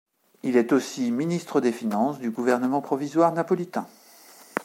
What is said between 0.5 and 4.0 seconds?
est aussi ministre des finances du Gouvernement provisoire napolitain.